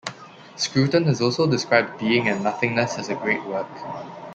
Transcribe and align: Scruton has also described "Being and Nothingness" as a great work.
Scruton 0.55 1.03
has 1.05 1.21
also 1.21 1.45
described 1.45 1.99
"Being 1.99 2.27
and 2.27 2.43
Nothingness" 2.43 2.97
as 2.97 3.09
a 3.09 3.13
great 3.13 3.43
work. 3.43 3.67